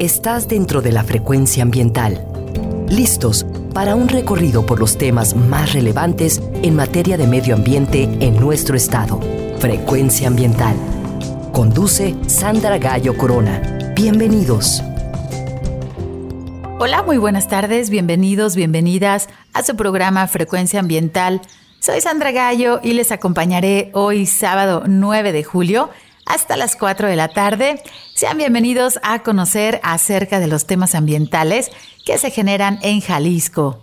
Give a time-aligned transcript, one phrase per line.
[0.00, 2.26] Estás dentro de la frecuencia ambiental.
[2.88, 8.34] Listos para un recorrido por los temas más relevantes en materia de medio ambiente en
[8.40, 9.20] nuestro estado.
[9.60, 10.74] Frecuencia ambiental.
[11.52, 13.92] Conduce Sandra Gallo Corona.
[13.94, 14.82] Bienvenidos.
[16.80, 21.40] Hola, muy buenas tardes, bienvenidos, bienvenidas a su programa Frecuencia Ambiental.
[21.78, 25.88] Soy Sandra Gallo y les acompañaré hoy sábado 9 de julio
[26.26, 27.82] hasta las 4 de la tarde.
[28.14, 31.70] Sean bienvenidos a conocer acerca de los temas ambientales
[32.04, 33.82] que se generan en Jalisco.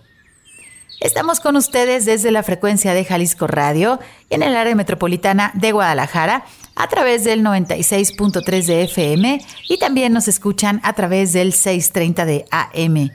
[1.00, 6.46] Estamos con ustedes desde la frecuencia de Jalisco Radio en el área metropolitana de Guadalajara
[6.76, 12.46] a través del 96.3 de FM y también nos escuchan a través del 630 de
[12.52, 13.10] AM.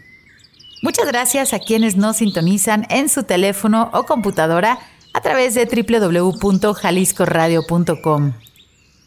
[0.82, 4.80] Muchas gracias a quienes nos sintonizan en su teléfono o computadora
[5.14, 8.32] a través de www.jaliscoradio.com.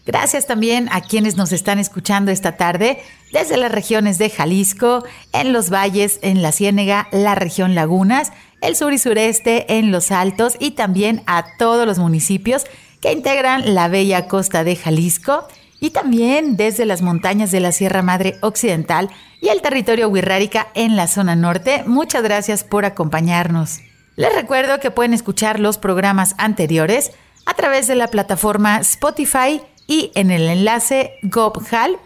[0.05, 2.99] Gracias también a quienes nos están escuchando esta tarde
[3.31, 5.03] desde las regiones de Jalisco,
[5.33, 10.11] en los valles, en la Ciénega, la región Lagunas, el sur y sureste, en los
[10.11, 12.65] Altos y también a todos los municipios
[13.01, 15.47] que integran la bella costa de Jalisco
[15.79, 19.09] y también desde las montañas de la Sierra Madre Occidental
[19.41, 21.83] y el territorio Huirrárica en la zona norte.
[21.85, 23.79] Muchas gracias por acompañarnos.
[24.15, 27.11] Les recuerdo que pueden escuchar los programas anteriores
[27.45, 32.03] a través de la plataforma Spotify y en el enlace gobhal.mx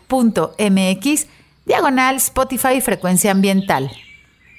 [1.65, 3.91] diagonal Spotify Frecuencia Ambiental.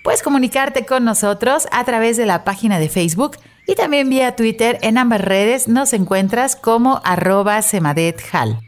[0.05, 4.79] Puedes comunicarte con nosotros a través de la página de Facebook y también vía Twitter.
[4.83, 8.61] En ambas redes nos encuentras como arroba semadethal.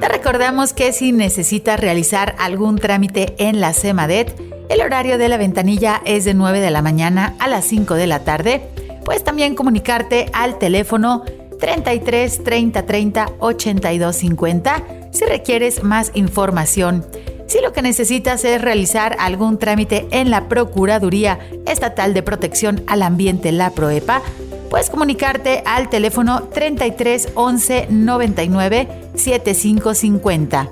[0.00, 5.36] Te recordamos que si necesitas realizar algún trámite en la SEMADET, el horario de la
[5.36, 8.62] ventanilla es de 9 de la mañana a las 5 de la tarde.
[9.04, 11.22] Puedes también comunicarte al teléfono
[11.60, 17.04] 33 30 30 82 50 si requieres más información.
[17.46, 23.02] Si lo que necesitas es realizar algún trámite en la Procuraduría Estatal de Protección al
[23.02, 24.20] Ambiente, la PROEPA,
[24.68, 30.70] puedes comunicarte al teléfono 33 11 99 7550.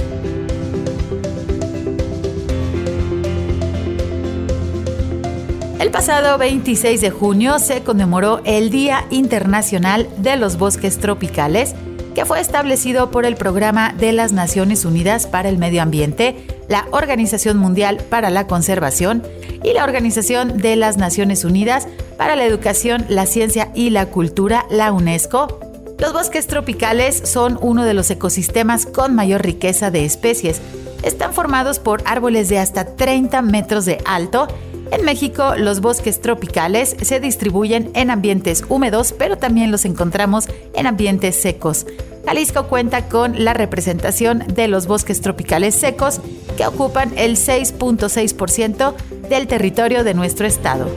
[5.80, 11.74] El pasado 26 de junio se conmemoró el Día Internacional de los Bosques Tropicales,
[12.14, 16.86] que fue establecido por el Programa de las Naciones Unidas para el Medio Ambiente, la
[16.92, 19.24] Organización Mundial para la Conservación
[19.62, 24.66] y la Organización de las Naciones Unidas para la Educación, la Ciencia y la Cultura,
[24.70, 25.60] la UNESCO.
[25.98, 30.60] Los bosques tropicales son uno de los ecosistemas con mayor riqueza de especies.
[31.02, 34.46] Están formados por árboles de hasta 30 metros de alto.
[34.92, 40.86] En México, los bosques tropicales se distribuyen en ambientes húmedos, pero también los encontramos en
[40.86, 41.84] ambientes secos.
[42.24, 46.20] Jalisco cuenta con la representación de los bosques tropicales secos,
[46.56, 48.94] que ocupan el 6.6%
[49.28, 50.90] del territorio de nuestro estado.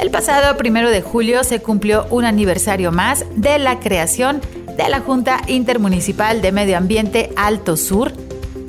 [0.00, 4.40] El pasado primero de julio se cumplió un aniversario más de la creación
[4.76, 8.12] de la Junta Intermunicipal de Medio Ambiente Alto Sur.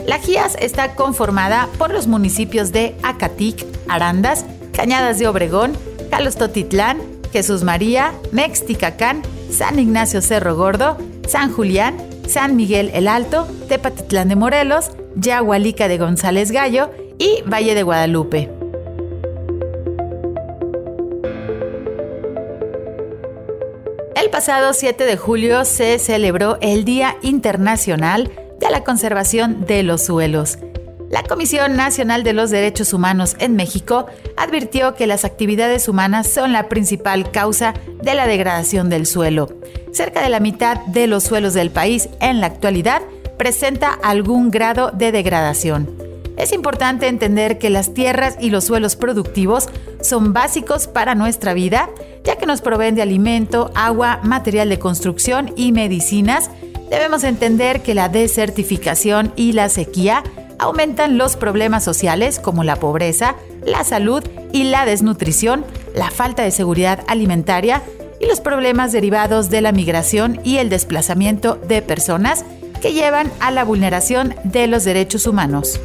[0.06, 5.74] La GIAS está conformada por los municipios de Acatic, Arandas, Cañadas de Obregón,
[6.10, 7.02] Calostotitlán,
[7.32, 10.98] Jesús María, Mexticacán, San Ignacio Cerro Gordo,
[11.28, 11.98] San Julián,
[12.28, 18.50] San Miguel el Alto, Tepatitlán de Morelos, Yahualica de González Gallo y Valle de Guadalupe.
[24.16, 30.04] El pasado 7 de julio se celebró el Día Internacional de la Conservación de los
[30.04, 30.58] Suelos.
[31.14, 36.54] La Comisión Nacional de los Derechos Humanos en México advirtió que las actividades humanas son
[36.54, 39.48] la principal causa de la degradación del suelo.
[39.92, 43.04] Cerca de la mitad de los suelos del país en la actualidad
[43.38, 45.88] presenta algún grado de degradación.
[46.36, 49.70] es importante entender que las tierras y los suelos productivos
[50.02, 51.92] son básicos para nuestra vida,
[52.24, 56.50] ya que nos proveen de alimento, agua, material de construcción y medicinas.
[56.90, 60.24] Debemos entender que la desertificación y la sequía
[60.64, 64.24] aumentan los problemas sociales como la pobreza, la salud
[64.54, 67.84] y la desnutrición, la falta de seguridad alimentaria
[68.22, 72.46] y los problemas derivados de la migración y el desplazamiento de personas
[72.82, 75.82] que llevan a la vulneración de los derechos humanos.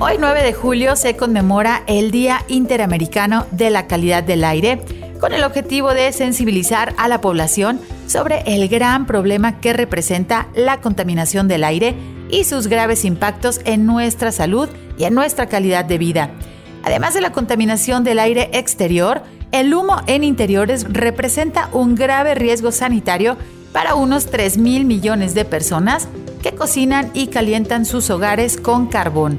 [0.00, 4.80] Hoy 9 de julio se conmemora el Día Interamericano de la Calidad del Aire,
[5.18, 10.80] con el objetivo de sensibilizar a la población sobre el gran problema que representa la
[10.80, 11.94] contaminación del aire
[12.30, 14.68] y sus graves impactos en nuestra salud
[14.98, 16.30] y en nuestra calidad de vida.
[16.84, 19.22] Además de la contaminación del aire exterior,
[19.52, 23.36] el humo en interiores representa un grave riesgo sanitario
[23.72, 26.08] para unos 3 mil millones de personas
[26.42, 29.38] que cocinan y calientan sus hogares con carbón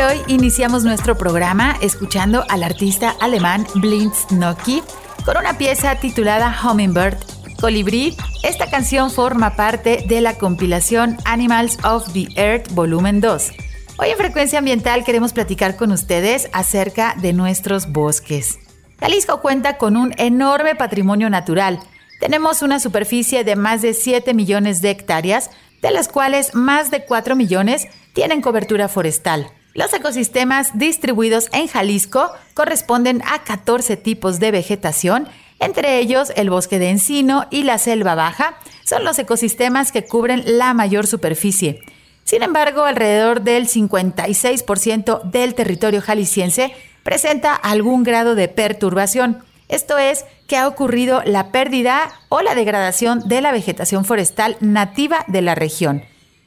[0.06, 4.82] Hoy iniciamos nuestro programa escuchando al artista alemán Blinz Noki
[5.24, 7.16] con una pieza titulada Hummingbird
[7.60, 8.16] Colibrí.
[8.44, 13.50] Esta canción forma parte de la compilación Animals of the Earth Volumen 2.
[13.98, 18.60] Hoy en Frecuencia Ambiental queremos platicar con ustedes acerca de nuestros bosques.
[19.00, 21.80] Jalisco cuenta con un enorme patrimonio natural.
[22.20, 25.50] Tenemos una superficie de más de 7 millones de hectáreas,
[25.82, 29.50] de las cuales más de 4 millones tienen cobertura forestal.
[29.76, 35.28] Los ecosistemas distribuidos en Jalisco corresponden a 14 tipos de vegetación,
[35.58, 40.42] entre ellos el bosque de encino y la selva baja, son los ecosistemas que cubren
[40.58, 41.82] la mayor superficie.
[42.24, 49.44] Sin embargo, alrededor del 56% del territorio jalisciense presenta algún grado de perturbación.
[49.68, 55.26] Esto es, que ha ocurrido la pérdida o la degradación de la vegetación forestal nativa
[55.28, 56.02] de la región.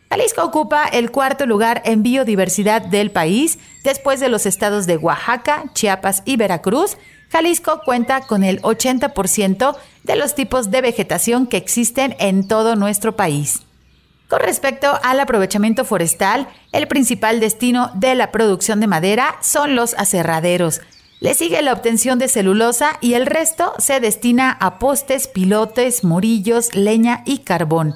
[0.10, 5.66] Jalisco ocupa el cuarto lugar en biodiversidad del país, después de los estados de Oaxaca,
[5.74, 6.98] Chiapas y Veracruz.
[7.30, 13.16] Jalisco cuenta con el 80% de los tipos de vegetación que existen en todo nuestro
[13.16, 13.62] país.
[14.28, 19.94] Con respecto al aprovechamiento forestal, el principal destino de la producción de madera son los
[19.94, 20.82] aserraderos.
[21.20, 26.74] Le sigue la obtención de celulosa y el resto se destina a postes, pilotes, morillos,
[26.74, 27.94] leña y carbón.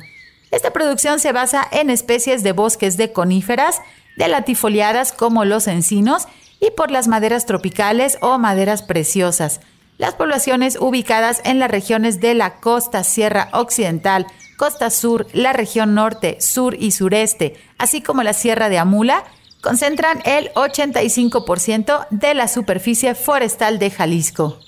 [0.53, 3.81] Esta producción se basa en especies de bosques de coníferas,
[4.17, 6.27] de latifoliadas como los encinos
[6.59, 9.61] y por las maderas tropicales o maderas preciosas.
[9.97, 15.95] Las poblaciones ubicadas en las regiones de la costa Sierra Occidental, costa sur, la región
[15.95, 19.23] norte, sur y sureste, así como la Sierra de Amula,
[19.63, 24.59] concentran el 85% de la superficie forestal de Jalisco.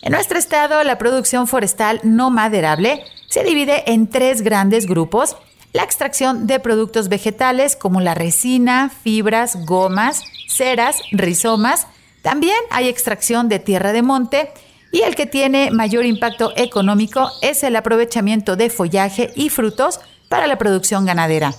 [0.00, 5.36] En nuestro estado, la producción forestal no maderable se divide en tres grandes grupos.
[5.72, 11.86] La extracción de productos vegetales como la resina, fibras, gomas, ceras, rizomas.
[12.22, 14.50] También hay extracción de tierra de monte
[14.92, 20.46] y el que tiene mayor impacto económico es el aprovechamiento de follaje y frutos para
[20.46, 21.54] la producción ganadera.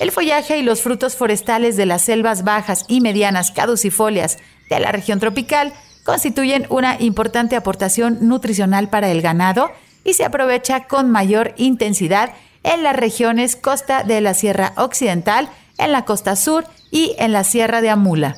[0.00, 4.38] El follaje y los frutos forestales de las selvas bajas y medianas caducifolias
[4.68, 5.72] de la región tropical
[6.04, 9.70] constituyen una importante aportación nutricional para el ganado
[10.04, 15.92] y se aprovecha con mayor intensidad en las regiones costa de la Sierra Occidental, en
[15.92, 18.36] la costa sur y en la Sierra de Amula.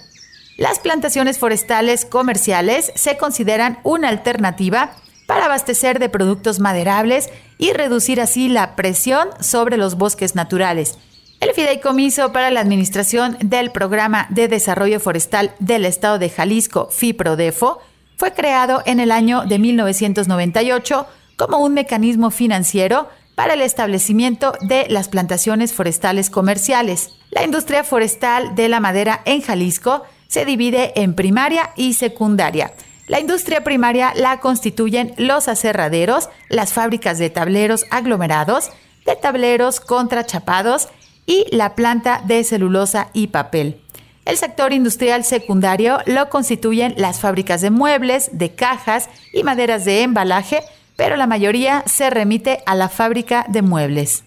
[0.56, 4.92] Las plantaciones forestales comerciales se consideran una alternativa
[5.26, 10.96] para abastecer de productos maderables y reducir así la presión sobre los bosques naturales.
[11.40, 17.78] El Fideicomiso para la Administración del Programa de Desarrollo Forestal del Estado de Jalisco, FIPRODEFO,
[18.16, 24.87] fue creado en el año de 1998 como un mecanismo financiero para el establecimiento de
[24.88, 27.11] las plantaciones forestales comerciales.
[27.31, 32.73] La industria forestal de la madera en Jalisco se divide en primaria y secundaria.
[33.09, 38.71] La industria primaria la constituyen los aserraderos, las fábricas de tableros aglomerados,
[39.05, 40.88] de tableros contrachapados
[41.26, 43.80] y la planta de celulosa y papel.
[44.25, 50.02] El sector industrial secundario lo constituyen las fábricas de muebles, de cajas y maderas de
[50.02, 50.62] embalaje,
[50.97, 54.25] pero la mayoría se remite a la fábrica de muebles.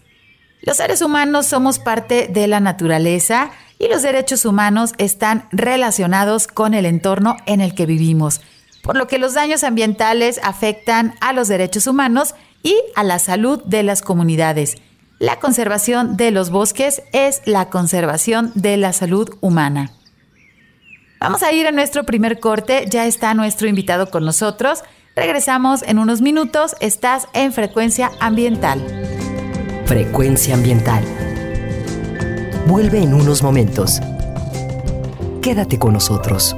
[0.62, 6.74] Los seres humanos somos parte de la naturaleza y los derechos humanos están relacionados con
[6.74, 8.40] el entorno en el que vivimos,
[8.82, 13.62] por lo que los daños ambientales afectan a los derechos humanos y a la salud
[13.64, 14.76] de las comunidades.
[15.20, 19.92] La conservación de los bosques es la conservación de la salud humana.
[21.20, 24.82] Vamos a ir a nuestro primer corte, ya está nuestro invitado con nosotros.
[25.14, 26.74] Regresamos en unos minutos.
[26.80, 28.82] Estás en Frecuencia Ambiental.
[29.84, 31.04] Frecuencia Ambiental.
[32.66, 34.00] Vuelve en unos momentos.
[35.42, 36.56] Quédate con nosotros.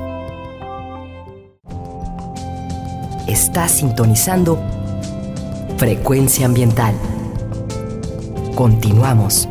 [3.27, 4.63] Estás sintonizando
[5.79, 6.95] Frecuencia Ambiental.
[8.55, 9.49] Continuamos.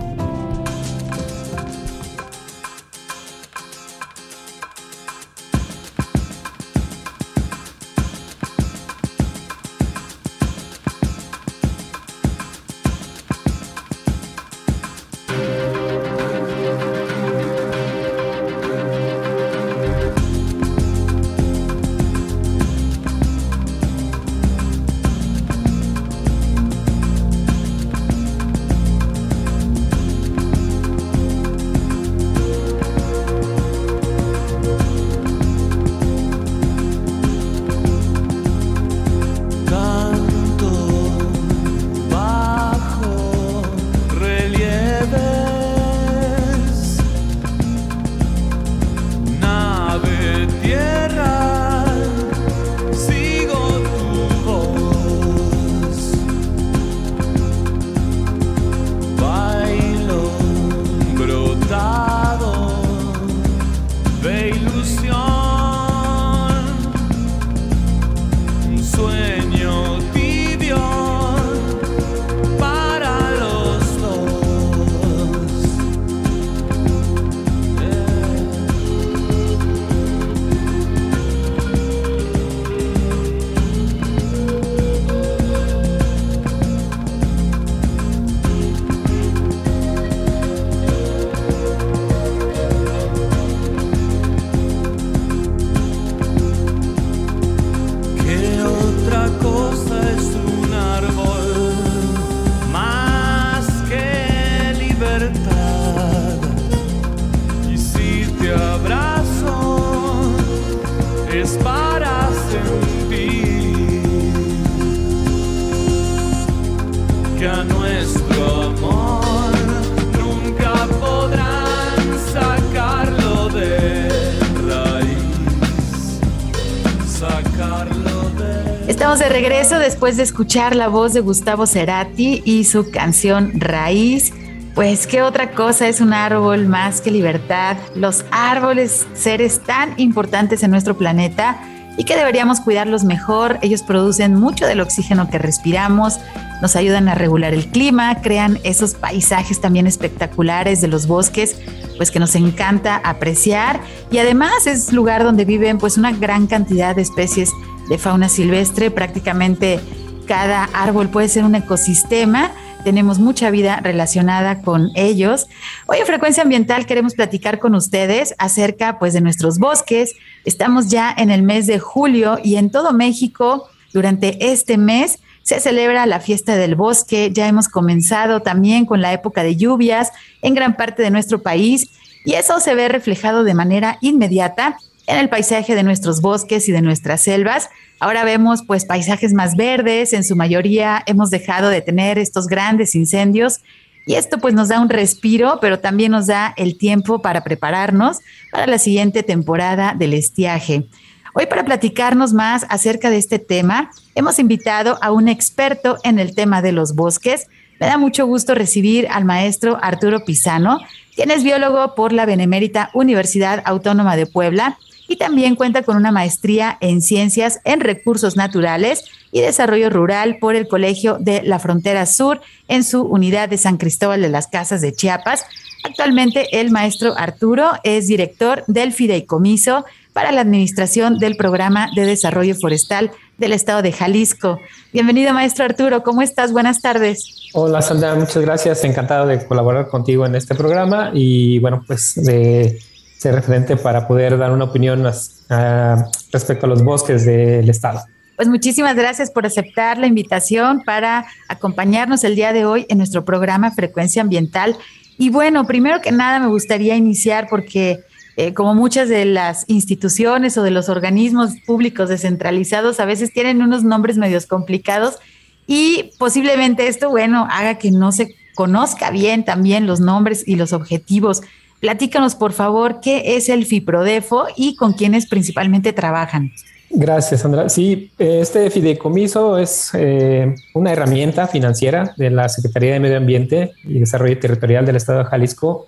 [128.87, 134.33] Estamos de regreso después de escuchar la voz de Gustavo Cerati y su canción Raíz.
[134.75, 137.77] Pues qué otra cosa es un árbol más que libertad.
[137.95, 141.59] Los árboles, seres tan importantes en nuestro planeta
[142.01, 143.59] y que deberíamos cuidarlos mejor.
[143.61, 146.19] Ellos producen mucho del oxígeno que respiramos,
[146.59, 151.57] nos ayudan a regular el clima, crean esos paisajes también espectaculares de los bosques,
[151.97, 156.95] pues que nos encanta apreciar y además es lugar donde viven pues una gran cantidad
[156.95, 157.51] de especies
[157.87, 158.89] de fauna silvestre.
[158.89, 159.79] Prácticamente
[160.25, 162.49] cada árbol puede ser un ecosistema.
[162.83, 165.47] Tenemos mucha vida relacionada con ellos.
[165.85, 170.15] Hoy en Frecuencia Ambiental queremos platicar con ustedes acerca pues de nuestros bosques.
[170.45, 175.59] Estamos ya en el mes de julio y en todo México durante este mes se
[175.59, 177.29] celebra la fiesta del bosque.
[177.31, 181.89] Ya hemos comenzado también con la época de lluvias en gran parte de nuestro país
[182.25, 184.77] y eso se ve reflejado de manera inmediata
[185.11, 187.69] en el paisaje de nuestros bosques y de nuestras selvas.
[187.99, 192.95] Ahora vemos pues paisajes más verdes, en su mayoría hemos dejado de tener estos grandes
[192.95, 193.59] incendios
[194.07, 198.19] y esto pues nos da un respiro, pero también nos da el tiempo para prepararnos
[198.53, 200.85] para la siguiente temporada del estiaje.
[201.33, 206.35] Hoy para platicarnos más acerca de este tema, hemos invitado a un experto en el
[206.35, 207.47] tema de los bosques.
[207.81, 210.79] Me da mucho gusto recibir al maestro Arturo Pisano,
[211.15, 214.77] quien es biólogo por la Benemérita Universidad Autónoma de Puebla
[215.11, 220.55] y también cuenta con una maestría en ciencias en recursos naturales y desarrollo rural por
[220.55, 224.79] el Colegio de la Frontera Sur en su unidad de San Cristóbal de las Casas
[224.79, 225.43] de Chiapas.
[225.83, 232.55] Actualmente el maestro Arturo es director del Fideicomiso para la administración del Programa de Desarrollo
[232.55, 234.61] Forestal del Estado de Jalisco.
[234.93, 236.03] Bienvenido, maestro Arturo.
[236.03, 236.53] ¿Cómo estás?
[236.53, 237.49] Buenas tardes.
[237.53, 238.15] Hola, Sandra.
[238.15, 238.85] Muchas gracias.
[238.85, 242.79] Encantado de colaborar contigo en este programa y bueno, pues de
[243.21, 248.01] ser referente para poder dar una opinión respecto a los bosques del estado.
[248.35, 253.23] Pues muchísimas gracias por aceptar la invitación para acompañarnos el día de hoy en nuestro
[253.23, 254.75] programa Frecuencia Ambiental.
[255.19, 257.99] Y bueno, primero que nada me gustaría iniciar porque
[258.37, 263.61] eh, como muchas de las instituciones o de los organismos públicos descentralizados a veces tienen
[263.61, 265.19] unos nombres medios complicados
[265.67, 270.73] y posiblemente esto, bueno, haga que no se conozca bien también los nombres y los
[270.73, 271.43] objetivos
[271.81, 276.51] Platícanos, por favor, qué es el FIPRODEFO y con quiénes principalmente trabajan.
[276.91, 277.69] Gracias, Sandra.
[277.69, 283.99] Sí, este fideicomiso es eh, una herramienta financiera de la Secretaría de Medio Ambiente y
[283.99, 285.87] Desarrollo Territorial del Estado de Jalisco,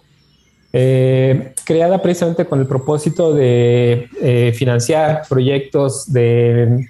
[0.71, 6.87] eh, creada precisamente con el propósito de eh, financiar proyectos de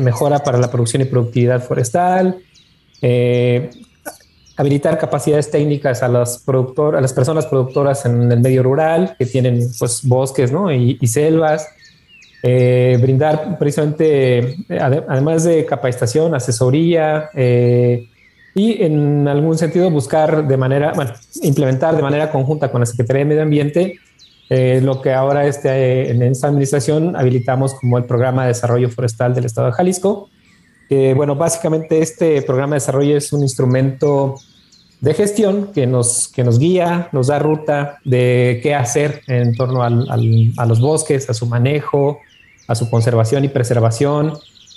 [0.00, 2.38] mejora para la producción y productividad forestal,
[4.56, 9.26] habilitar capacidades técnicas a las productoras, a las personas productoras en el medio rural que
[9.26, 10.72] tienen pues bosques ¿no?
[10.72, 11.68] y, selvas,
[12.42, 18.08] eh, brindar precisamente, además de capacitación, asesoría eh,
[18.54, 23.20] y en algún sentido buscar de manera, bueno, implementar de manera conjunta con la Secretaría
[23.20, 24.00] de Medio Ambiente
[24.48, 29.34] eh, lo que ahora este, en esta administración habilitamos como el Programa de Desarrollo Forestal
[29.34, 30.28] del Estado de Jalisco,
[31.14, 34.36] bueno, básicamente este programa de desarrollo es un instrumento
[35.00, 39.82] de gestión que nos, que nos guía, nos da ruta de qué hacer en torno
[39.82, 42.20] a los bosques, a su manejo,
[42.66, 44.32] a su conservación y preservación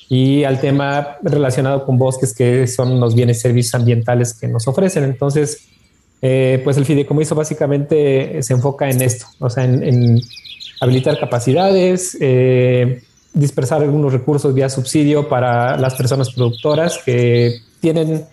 [0.09, 5.03] y al tema relacionado con bosques que son los bienes servicios ambientales que nos ofrecen.
[5.03, 5.67] Entonces,
[6.21, 10.19] eh, pues el fideicomiso básicamente se enfoca en esto, o sea, en,
[10.81, 18.25] habilitar capacidades, eh, dispersar algunos recursos vía subsidio para las personas productoras que tienen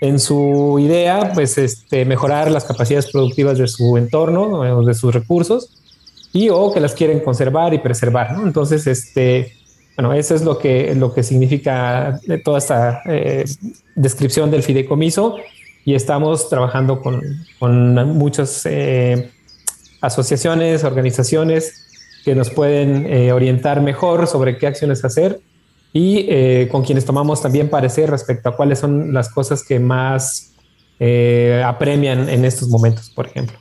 [0.00, 5.14] en su idea, pues este, mejorar las capacidades productivas de su entorno o de sus
[5.14, 5.70] recursos
[6.32, 8.46] y o que las quieren conservar y preservar, ¿no?
[8.46, 9.54] Entonces, este,
[9.96, 13.44] bueno, eso es lo que, lo que significa toda esta eh,
[13.94, 15.36] descripción del fideicomiso
[15.84, 17.22] y estamos trabajando con,
[17.58, 19.30] con muchas eh,
[20.00, 21.83] asociaciones, organizaciones
[22.24, 25.40] que nos pueden eh, orientar mejor sobre qué acciones hacer
[25.92, 30.52] y eh, con quienes tomamos también parecer respecto a cuáles son las cosas que más
[30.98, 33.58] eh, apremian en estos momentos, por ejemplo.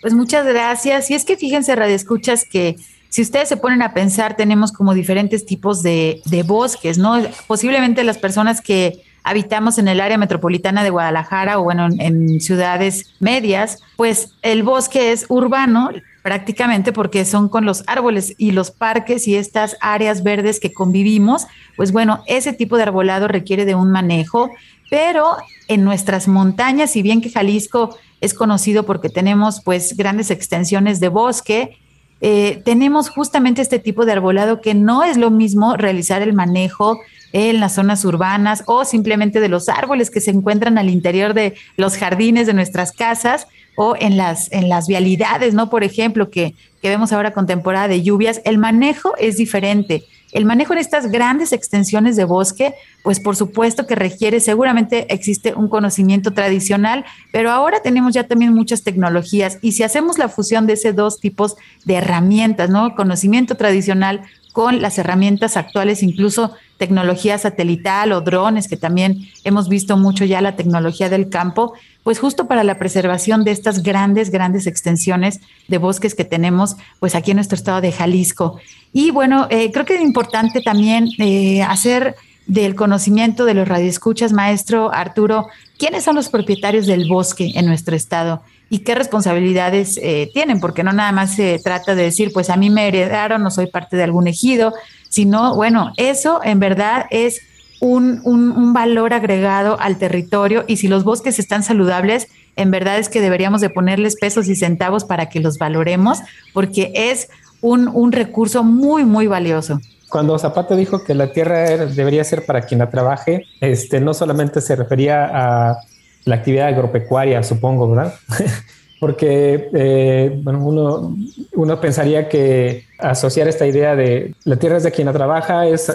[0.00, 1.10] Pues muchas gracias.
[1.10, 2.76] Y es que fíjense, Radio Escuchas, que
[3.08, 7.22] si ustedes se ponen a pensar, tenemos como diferentes tipos de, de bosques, ¿no?
[7.46, 13.14] Posiblemente las personas que habitamos en el área metropolitana de Guadalajara o bueno, en, ciudades
[13.18, 15.90] medias, pues el bosque es urbano
[16.24, 21.46] prácticamente porque son con los árboles y los parques y estas áreas verdes que convivimos,
[21.76, 24.48] pues bueno, ese tipo de arbolado requiere de un manejo,
[24.88, 25.36] pero
[25.68, 31.08] en nuestras montañas, si bien que Jalisco es conocido porque tenemos pues grandes extensiones de
[31.08, 31.76] bosque,
[32.22, 37.00] eh, tenemos justamente este tipo de arbolado que no es lo mismo realizar el manejo
[37.34, 41.52] en las zonas urbanas o simplemente de los árboles que se encuentran al interior de
[41.76, 45.70] los jardines de nuestras casas o en las, en las vialidades, ¿no?
[45.70, 50.04] Por ejemplo, que, que vemos ahora con temporada de lluvias, el manejo es diferente.
[50.32, 55.54] El manejo en estas grandes extensiones de bosque, pues por supuesto que requiere, seguramente existe
[55.54, 60.66] un conocimiento tradicional, pero ahora tenemos ya también muchas tecnologías y si hacemos la fusión
[60.66, 62.96] de esos dos tipos de herramientas, ¿no?
[62.96, 69.96] Conocimiento tradicional con las herramientas actuales, incluso tecnología satelital o drones, que también hemos visto
[69.96, 74.66] mucho ya la tecnología del campo, pues justo para la preservación de estas grandes, grandes
[74.66, 78.58] extensiones de bosques que tenemos, pues aquí en nuestro estado de Jalisco.
[78.92, 84.32] Y bueno, eh, creo que es importante también eh, hacer del conocimiento de los radioescuchas,
[84.32, 90.30] maestro Arturo, quiénes son los propietarios del bosque en nuestro estado y qué responsabilidades eh,
[90.32, 93.50] tienen, porque no nada más se trata de decir, pues a mí me heredaron, no
[93.50, 94.74] soy parte de algún ejido,
[95.14, 97.40] sino, bueno, eso en verdad es
[97.78, 103.08] un, un, valor agregado al territorio y si los bosques están saludables, en verdad es
[103.08, 106.18] que deberíamos de ponerles pesos y centavos para que los valoremos,
[106.52, 107.28] porque es
[107.60, 109.78] un, un recurso muy, muy valioso
[110.10, 114.60] cuando Zapata dijo que la tierra debería ser para quien la trabaje, este, no solamente
[114.60, 115.78] se refería a
[116.24, 118.14] la actividad agropecuaria, supongo, ¿verdad?
[119.04, 121.16] porque eh, bueno, uno,
[121.56, 125.94] uno, pensaría que asociar esta idea de la tierra es de quien la trabaja es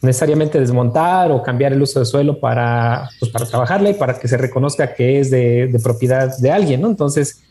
[0.00, 4.28] necesariamente desmontar o cambiar el uso del suelo para, pues, para trabajarla y para que
[4.28, 6.88] se reconozca que es de, propiedad de alguien, ¿no?
[6.88, 7.42] Entonces,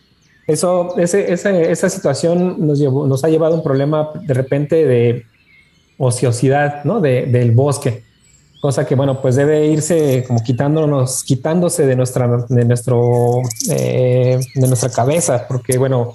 [0.47, 4.85] eso, ese, esa, esa, situación nos, llevó, nos ha llevado a un problema de repente
[4.85, 5.25] de
[5.97, 7.01] ociosidad, ¿no?
[7.01, 8.05] De, del bosque
[8.59, 14.67] cosa que bueno, pues debe irse como quitándonos, quitándose de nuestra, de nuestro, eh, de
[14.67, 16.13] nuestra cabeza, porque bueno,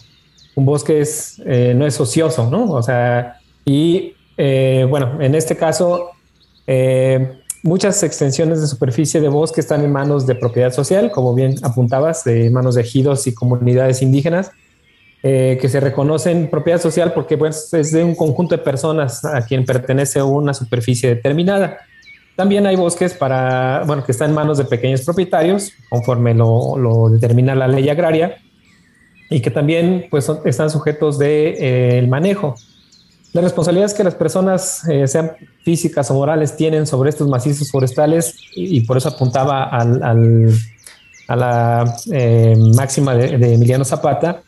[0.56, 2.70] un bosque es, eh, no es ocioso, ¿no?
[2.72, 6.10] O sea, y eh, bueno, en este caso,
[7.64, 12.22] muchas extensiones de superficie de bosque están en manos de propiedad social, como bien apuntabas,
[12.24, 14.52] de manos de ejidos y comunidades indígenas.
[15.22, 19.64] que se reconocen propiedad social porque pues, es de un conjunto de personas a quien
[19.64, 21.78] pertenece una superficie determinada.
[22.40, 27.54] También hay bosques para, bueno, que están en manos de pequeños propietarios, conforme lo, determina
[27.54, 28.38] la ley agraria,
[29.28, 32.54] y que también pues, están sujetos del de, eh, manejo.
[33.34, 35.32] Las responsabilidades que las personas, eh, sean
[35.66, 40.50] físicas o morales, tienen sobre estos macizos forestales, y, por eso apuntaba al,
[41.28, 44.40] a la eh, máxima de, de, Emiliano Zapata,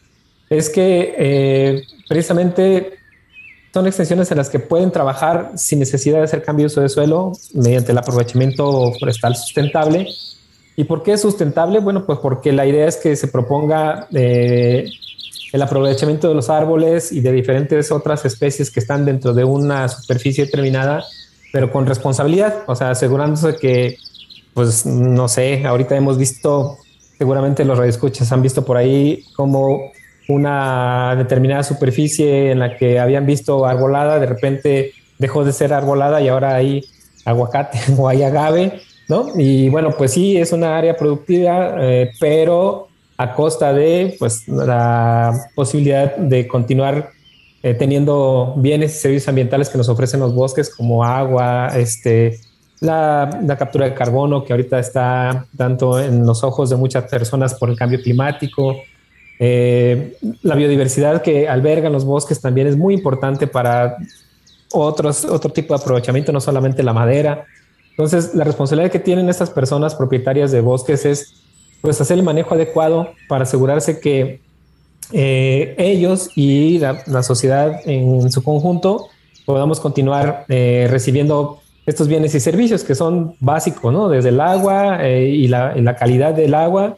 [0.49, 3.02] es que precisamente
[3.73, 6.89] son extensiones en las que pueden trabajar sin necesidad de hacer cambio de uso de
[6.89, 10.09] suelo mediante el aprovechamiento forestal sustentable.
[10.77, 11.81] ¿Y por qué es sustentable?
[11.81, 14.91] Bueno, pues porque la idea es que se proponga eh,
[15.53, 19.89] el aprovechamiento de los árboles y de diferentes otras especies que están dentro de una
[19.89, 21.05] superficie determinada,
[21.53, 23.97] pero con responsabilidad, o sea, asegurándose que,
[24.53, 26.79] pues, no sé, ahorita hemos visto,
[27.17, 29.93] seguramente los radioescuchas han visto por ahí cómo
[30.33, 36.21] una determinada superficie en la que habían visto arbolada, de repente dejó de ser arbolada
[36.21, 36.85] y ahora hay
[37.25, 39.29] aguacate o hay agave, ¿no?
[39.37, 45.49] Y bueno, pues sí, es una área productiva, eh, pero a costa de pues, la
[45.55, 47.11] posibilidad de continuar
[47.63, 52.41] eh, teniendo bienes y servicios ambientales que nos ofrecen los bosques, como agua, este,
[52.81, 57.55] la, la, captura de carbono, que ahorita está tanto en los ojos de muchas personas
[57.55, 58.77] por el cambio climático,
[59.39, 63.97] eh, la biodiversidad que albergan los bosques también es muy importante para
[64.73, 67.45] otros, otro tipo de aprovechamiento, no solamente la madera.
[67.91, 71.35] Entonces, la responsabilidad que tienen estas personas propietarias de bosques es
[71.81, 74.41] pues hacer el manejo adecuado para asegurarse que
[75.13, 79.09] eh, ellos y la, sociedad en su conjunto
[79.45, 84.09] podamos continuar eh, recibiendo estos bienes y servicios que son básicos, ¿no?
[84.09, 86.97] Desde el agua y la, y, la, calidad del agua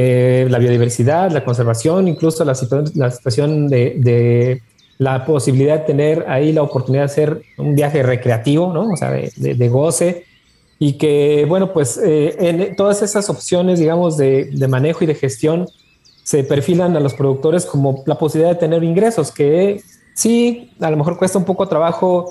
[0.00, 4.62] eh, la biodiversidad, la conservación, incluso la, situación de,
[4.96, 8.92] la posibilidad de tener ahí la oportunidad de hacer un viaje recreativo, ¿no?
[8.92, 10.24] O sea, de, goce.
[10.78, 15.66] Y que, bueno, pues eh, en todas esas opciones, digamos, de, manejo y de gestión
[16.22, 19.82] se perfilan a los productores como la posibilidad de tener ingresos, que
[20.14, 22.30] sí, a lo mejor cuesta un poco trabajo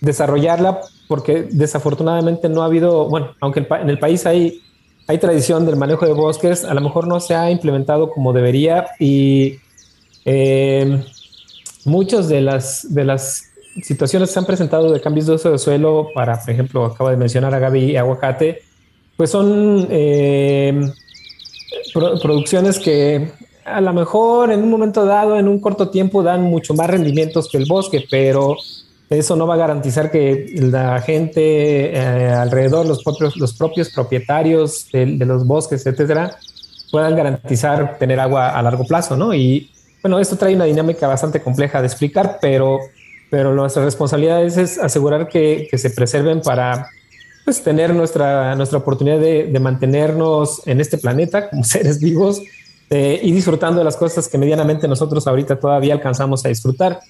[0.00, 4.62] desarrollarla porque desafortunadamente no ha habido, bueno, aunque en el país hay,
[5.08, 8.88] hay tradición del manejo de bosques, a lo mejor no se ha implementado como debería
[9.00, 9.56] y
[10.26, 11.02] eh,
[11.86, 13.50] muchas de las, de las
[13.82, 17.10] situaciones que se han presentado de cambios de uso de suelo para, por ejemplo, acaba
[17.10, 18.60] de mencionar a Gaby aguacate,
[19.16, 20.78] pues son eh,
[21.94, 23.32] producciones que
[23.64, 27.48] a lo mejor en un momento dado, en un corto tiempo, dan mucho más rendimientos
[27.48, 28.58] que el bosque, pero
[29.10, 34.86] eso no va a garantizar que la gente eh, alrededor, los propios, los propios propietarios
[34.92, 36.36] de, los bosques, etcétera,
[36.90, 39.34] puedan garantizar tener agua a largo plazo, ¿no?
[39.34, 39.70] Y
[40.02, 42.78] bueno, esto trae una dinámica bastante compleja de explicar, pero,
[43.30, 46.88] pero nuestra responsabilidad es, asegurar que, se preserven para
[47.44, 52.42] pues, tener nuestra, nuestra oportunidad de, de mantenernos en este planeta como seres vivos
[52.90, 57.00] eh, y disfrutando de las cosas que medianamente nosotros ahorita todavía alcanzamos a disfrutar.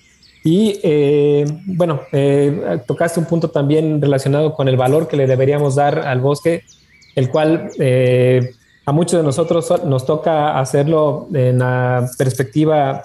[0.51, 5.75] Y eh, bueno, eh, tocaste un punto también relacionado con el valor que le deberíamos
[5.75, 6.65] dar al bosque,
[7.17, 7.71] el cual
[8.87, 13.03] a muchos de nosotros nos toca hacerlo en la perspectiva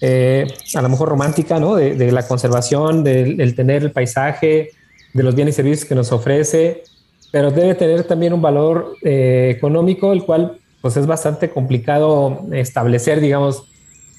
[0.00, 1.74] a lo mejor romántica, ¿no?
[1.74, 4.70] De, la conservación, del tener el paisaje,
[5.12, 6.84] de los bienes y servicios que nos ofrece,
[7.32, 13.64] pero debe tener también un valor económico, el cual pues es bastante complicado establecer, digamos,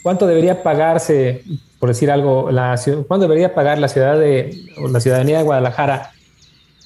[0.04, 1.44] cuánto debería pagarse,
[1.80, 6.12] por decir algo, la, cuánto debería pagar la ciudad de la ciudadanía de Guadalajara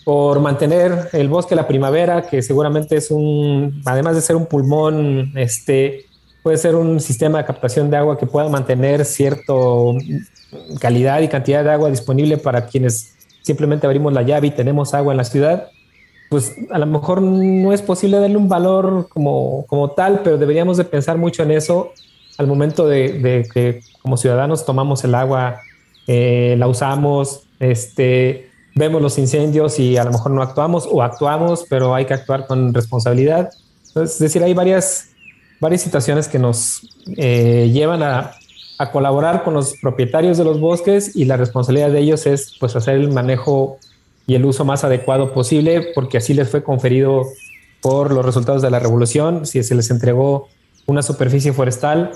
[0.03, 5.31] por mantener el bosque la primavera, que seguramente es un, además de ser un pulmón,
[5.35, 6.05] este,
[6.43, 9.53] puede ser un sistema de captación de agua que pueda mantener cierta
[10.79, 15.13] calidad y cantidad de agua disponible para quienes simplemente abrimos la llave y tenemos agua
[15.13, 15.67] en la ciudad
[16.31, 20.77] pues a lo mejor no es posible darle un valor como, como tal, pero deberíamos
[20.77, 21.91] de pensar mucho en eso
[22.41, 25.61] al momento de, que como ciudadanos tomamos el agua,
[26.07, 31.65] eh, la usamos, este, vemos los incendios y a lo mejor no actuamos o actuamos,
[31.69, 33.51] pero hay que actuar con responsabilidad.
[33.95, 35.09] es decir, hay varias,
[35.59, 36.81] varias situaciones que nos
[37.15, 38.31] eh, llevan a,
[38.79, 42.75] a, colaborar con los propietarios de los bosques y la responsabilidad de ellos es pues
[42.75, 43.77] hacer el manejo
[44.25, 47.27] y el uso más adecuado posible, porque así les fue conferido
[47.81, 49.45] por los resultados de la revolución.
[49.45, 50.47] Si se les entregó
[50.85, 52.11] una superficie forestal,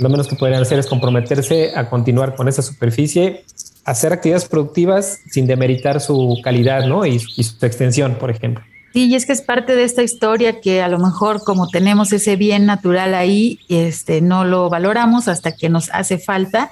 [0.00, 3.44] lo menos que podrían hacer es comprometerse a continuar con esa superficie,
[3.84, 7.06] hacer actividades productivas sin demeritar su calidad ¿no?
[7.06, 8.64] y, su extensión, por ejemplo.
[8.92, 12.12] Sí, y es que es parte de esta historia que a lo mejor como tenemos
[12.12, 16.70] ese bien natural ahí, este, no lo valoramos hasta que nos hace falta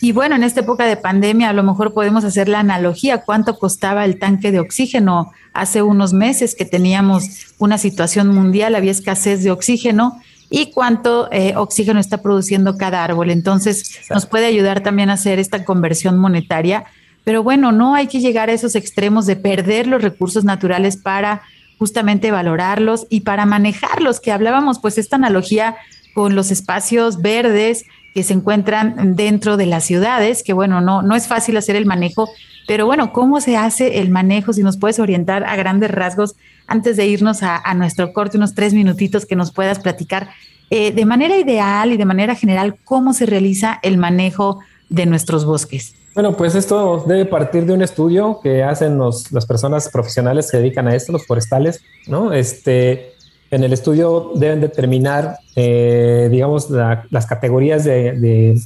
[0.00, 3.58] y bueno, en esta época de pandemia a lo mejor podemos hacer la analogía, cuánto
[3.58, 9.42] costaba el tanque de oxígeno hace unos meses que teníamos una situación mundial, había escasez
[9.42, 13.30] de oxígeno y cuánto eh, oxígeno está produciendo cada árbol.
[13.30, 16.84] Entonces nos puede ayudar también a hacer esta conversión monetaria.
[17.24, 21.42] Pero bueno, no hay que llegar a esos extremos de perder los recursos naturales para
[21.78, 25.76] justamente valorarlos y para manejarlos, que hablábamos pues esta analogía
[26.14, 31.14] con los espacios verdes, que se encuentran dentro de las ciudades, que bueno, no, no
[31.14, 32.28] es fácil hacer el manejo,
[32.68, 34.52] pero bueno, ¿cómo se hace el manejo?
[34.52, 38.74] Si nos puedes orientar a grandes rasgos antes de irnos a, nuestro corte, unos tres
[38.74, 40.28] minutitos que nos puedas platicar
[40.68, 45.46] eh, de manera ideal y de manera general, ¿cómo se realiza el manejo de nuestros
[45.46, 45.94] bosques?
[46.12, 50.56] Bueno, pues esto debe partir de un estudio que hacen las personas profesionales que se
[50.58, 52.32] dedican a esto, los forestales, ¿no?
[52.32, 53.14] Este,
[53.50, 58.60] en el estudio deben determinar, eh, digamos, las categorías de,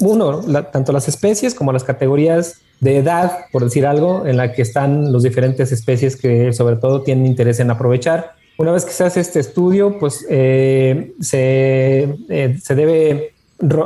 [0.00, 0.40] uno,
[0.72, 5.12] tanto las especies como las categorías de edad, por decir algo, en la que están
[5.12, 8.32] las diferentes especies que sobre todo tienen interés en aprovechar.
[8.58, 13.32] Una vez que se hace este estudio, pues eh, se, eh, se debe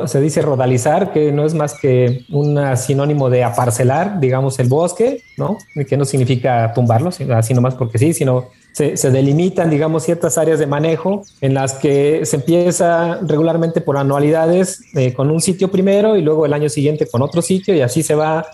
[0.06, 5.22] se dice rodalizar, que no es más que un sinónimo de aparcelar, digamos, el bosque,
[5.36, 5.58] ¿no?
[5.88, 10.66] Que no significa tumbarlo, así nomás porque sí, sino se, delimitan, digamos, ciertas áreas de
[10.66, 16.22] manejo en las que se empieza regularmente por anualidades eh, con un sitio primero y
[16.22, 18.44] luego el año siguiente con otro sitio y así se va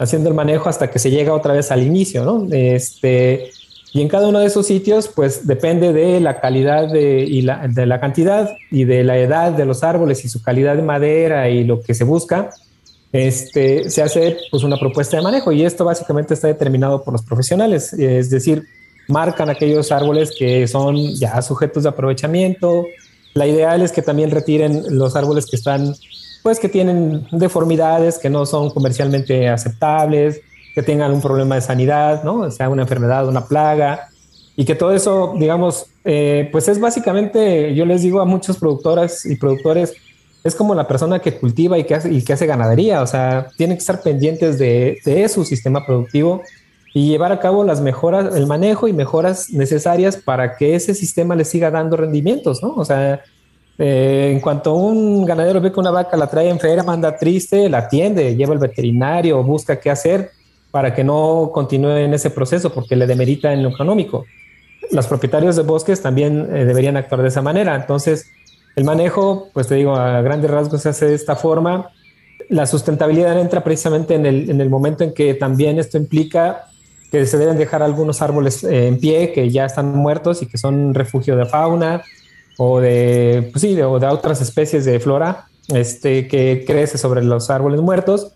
[0.00, 2.48] haciendo el manejo hasta que se llega otra vez al inicio, ¿no?
[2.50, 3.52] Este,
[3.92, 7.68] y en cada uno de esos sitios, pues depende de la calidad de, y la,
[7.68, 11.48] de la cantidad y de la edad de los árboles y su calidad de madera
[11.48, 12.50] y lo que se busca,
[13.12, 17.22] este, se hace pues una propuesta de manejo y esto básicamente está determinado por los
[17.22, 18.66] profesionales, es decir,
[19.08, 22.86] marcan aquellos árboles que son ya sujetos de aprovechamiento.
[23.34, 25.94] La ideal es que también retiren los árboles que están,
[26.42, 30.40] pues que tienen deformidades, que no son comercialmente aceptables,
[30.74, 32.50] que tengan un problema de sanidad, ¿no?
[32.50, 34.08] Sea, una enfermedad, una plaga,
[34.56, 39.24] y que todo eso, digamos, eh, pues es básicamente, yo les digo a muchos productoras
[39.24, 39.94] y productores,
[40.42, 43.48] es como la persona que cultiva y que hace, y que hace ganadería, o sea,
[43.56, 46.42] tienen que estar pendientes de, de su sistema productivo
[46.92, 51.36] y llevar a cabo las mejoras, el manejo y mejoras necesarias para que ese sistema
[51.36, 52.74] le siga dando rendimientos, ¿no?
[52.74, 53.22] O sea,
[53.78, 57.78] eh, en cuanto un ganadero ve que una vaca la trae enferma, anda triste, la
[57.78, 60.32] atiende, lleva al veterinario, busca qué hacer
[60.70, 64.26] para que no continúe en ese proceso porque le demerita en lo económico.
[64.90, 67.76] Los propietarios de bosques también eh, deberían actuar de esa manera.
[67.76, 68.26] Entonces,
[68.76, 71.90] el manejo, pues te digo, a grandes rasgos se hace de esta forma.
[72.48, 76.69] La sustentabilidad entra precisamente en el, en el momento en que también esto implica
[77.10, 80.58] que se deben dejar algunos árboles eh, en pie que ya están muertos y que
[80.58, 82.02] son refugio de fauna
[82.56, 87.50] o de, pues sí, o de otras especies de flora este, que crece sobre los
[87.50, 88.32] árboles muertos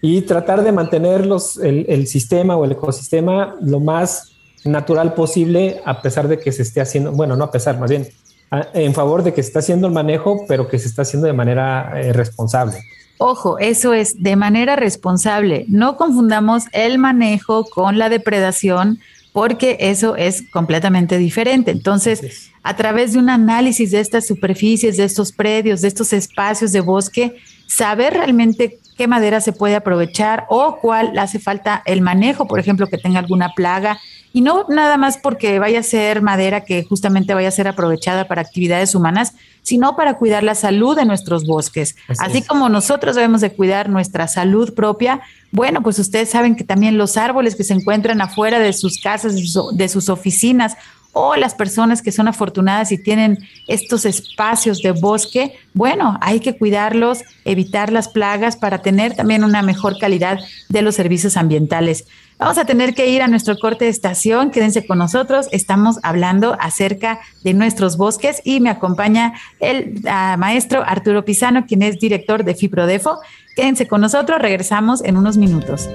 [0.00, 1.22] y tratar de mantener
[1.62, 4.32] el, el, sistema o el ecosistema lo más
[4.64, 8.08] natural posible a pesar de que se esté haciendo, bueno, no a pesar, más bien
[8.50, 11.32] en favor de que se está haciendo el manejo, pero que se está haciendo de
[11.32, 12.78] manera eh, responsable.
[13.18, 15.64] Ojo, eso es de manera responsable.
[15.68, 19.00] No confundamos el manejo con la depredación
[19.32, 21.70] porque eso es completamente diferente.
[21.70, 26.72] Entonces, a través de un análisis de estas superficies, de estos predios, de estos espacios
[26.72, 32.46] de bosque, saber realmente qué madera se puede aprovechar o cuál hace falta el manejo,
[32.46, 33.98] por ejemplo, que tenga alguna plaga,
[34.32, 38.26] y no nada más porque vaya a ser madera que justamente vaya a ser aprovechada
[38.28, 39.34] para actividades humanas,
[39.68, 41.94] sino para cuidar la salud de nuestros bosques.
[42.18, 45.20] Así, como nosotros debemos de cuidar nuestra salud propia,
[45.52, 49.34] bueno, pues ustedes saben que también los árboles que se encuentran afuera de sus casas,
[49.34, 50.76] de sus oficinas
[51.12, 56.56] o las personas que son afortunadas y tienen estos espacios de bosque, bueno, hay que
[56.56, 60.38] cuidarlos, evitar las plagas para tener también una mejor calidad
[60.70, 62.06] de los servicios ambientales.
[62.38, 64.52] Vamos a tener que ir a nuestro corte de estación.
[64.52, 65.48] Quédense con nosotros.
[65.50, 71.82] Estamos hablando acerca de nuestros bosques y me acompaña el ah, maestro Arturo Pisano, quien
[71.82, 73.18] es director de FIPRODEFO.
[73.56, 74.40] Quédense con nosotros.
[74.40, 75.90] Regresamos en unos minutos.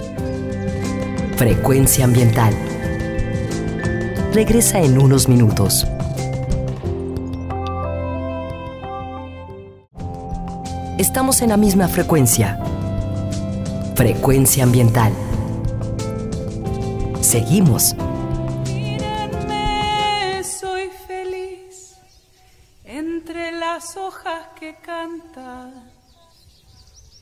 [1.37, 2.53] Frecuencia ambiental.
[4.33, 5.87] Regresa en unos minutos.
[10.97, 12.59] Estamos en la misma frecuencia.
[13.95, 15.13] Frecuencia ambiental.
[17.33, 17.95] Seguimos.
[18.67, 21.97] Mírenme, soy feliz
[22.83, 25.91] entre las hojas que cantan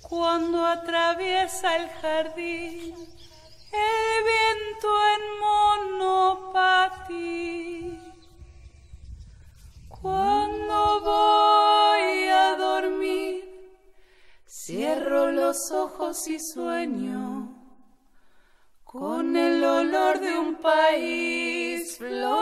[0.02, 2.93] cuando atraviesa el jardín
[3.71, 5.21] el viento en
[6.36, 7.97] monopatí.
[9.88, 13.45] Cuando voy a dormir,
[14.45, 17.51] cierro los ojos y sueño
[18.91, 22.38] con el olor de un país florecido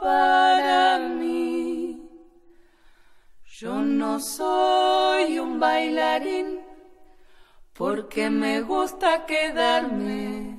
[0.00, 2.08] para mí.
[3.44, 6.62] Yo no soy un bailarín
[7.74, 10.58] porque me gusta quedarme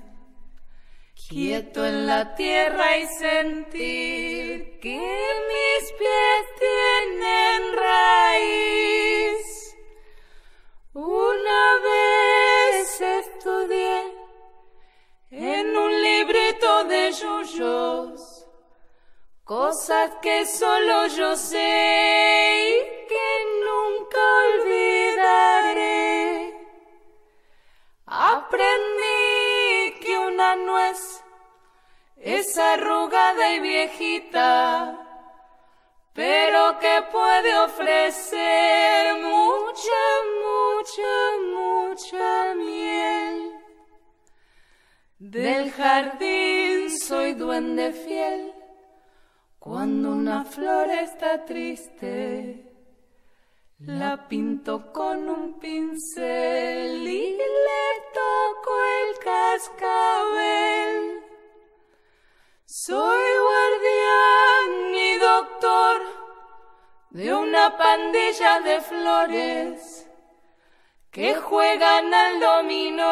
[1.27, 4.99] quieto en la tierra y sentir que
[5.49, 9.75] mis pies tienen raíz.
[10.93, 12.28] Una vez
[13.29, 13.97] estudié
[15.31, 18.45] en un librito de yuyos
[19.43, 21.69] cosas que solo yo sé
[22.69, 23.27] y que
[23.67, 25.97] nunca olvidaré.
[28.05, 31.23] Aprendí que una nuez
[32.17, 35.09] es arrugada y viejita
[36.19, 39.68] pero que puede ofrecer mucha,
[41.53, 43.53] mucha, miel.
[45.19, 48.53] Del jardín soy duende fiel,
[49.59, 52.65] cuando una flor está triste,
[53.79, 58.71] la pinto con un pincel y le toco
[59.01, 61.23] el cascabel.
[62.65, 66.01] Soy guardián y doctor
[67.09, 69.98] de una pandilla de flores
[71.19, 73.03] que juegan al dominó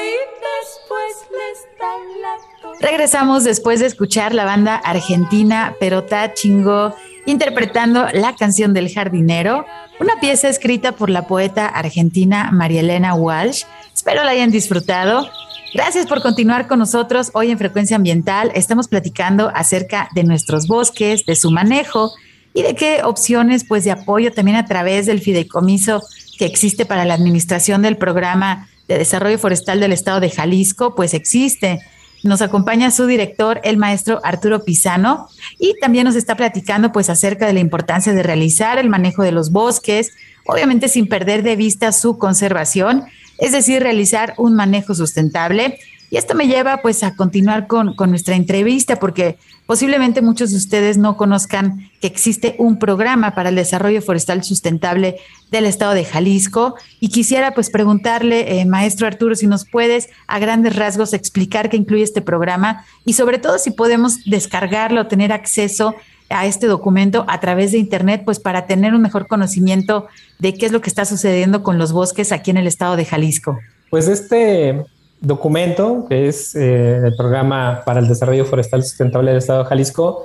[0.00, 0.14] y
[0.46, 2.78] después les dan la.
[2.80, 6.94] Regresamos después de escuchar la banda argentina Perotá Chingo
[7.26, 9.66] interpretando la canción del jardinero,
[9.98, 13.64] una pieza escrita por la poeta argentina María Elena Walsh.
[13.92, 15.28] Espero la hayan disfrutado.
[15.74, 18.52] Gracias por continuar con nosotros hoy en Frecuencia Ambiental.
[18.54, 22.12] Estamos platicando acerca de nuestros bosques, de su manejo
[22.54, 26.00] y de qué opciones pues de apoyo también a través del fideicomiso
[26.38, 31.12] que existe para la administración del programa de desarrollo forestal del estado de Jalisco, pues
[31.12, 31.80] existe.
[32.24, 35.28] Nos acompaña su director, el maestro Arturo Pisano,
[35.58, 39.32] y también nos está platicando pues acerca de la importancia de realizar el manejo de
[39.32, 40.12] los bosques,
[40.46, 43.04] obviamente sin perder de vista su conservación,
[43.38, 45.78] es decir, realizar un manejo sustentable.
[46.10, 49.38] Y esto me lleva pues a continuar con, con nuestra entrevista porque
[49.68, 55.16] Posiblemente muchos de ustedes no conozcan que existe un programa para el desarrollo forestal sustentable
[55.50, 60.38] del estado de Jalisco y quisiera pues preguntarle, eh, maestro Arturo, si nos puedes a
[60.38, 65.94] grandes rasgos explicar qué incluye este programa y sobre todo si podemos descargarlo tener acceso
[66.30, 70.06] a este documento a través de Internet, pues para tener un mejor conocimiento
[70.38, 73.04] de qué es lo que está sucediendo con los bosques aquí en el estado de
[73.04, 73.58] Jalisco.
[73.90, 74.86] Pues este
[75.20, 80.24] documento, que es eh, el programa para el desarrollo forestal sustentable del Estado de Jalisco,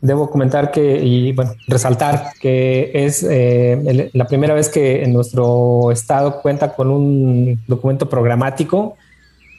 [0.00, 5.90] debo comentar que, y bueno, resaltar que es eh, la primera vez que en nuestro
[5.90, 8.96] estado cuenta con un documento programático.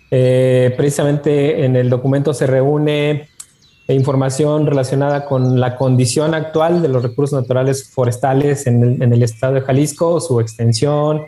[0.10, 3.30] Eh, precisamente en el documento se reúne
[3.88, 9.24] información relacionada con la condición actual de los recursos naturales forestales en el, en el
[9.24, 11.22] estado de Jalisco, su extensión,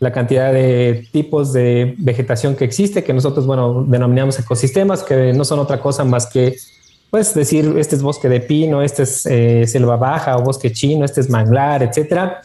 [0.00, 5.44] la cantidad de tipos de vegetación que existe, que nosotros, bueno, denominamos ecosistemas, que no
[5.44, 6.56] son otra cosa más que,
[7.10, 11.04] pues, decir, este es bosque de pino, este es eh, selva baja o bosque chino,
[11.04, 12.42] este es manglar, etcétera.